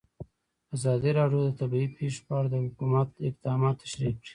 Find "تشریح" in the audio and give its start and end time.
3.83-4.11